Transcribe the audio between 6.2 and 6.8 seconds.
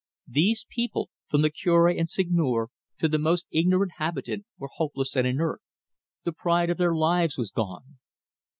The pride of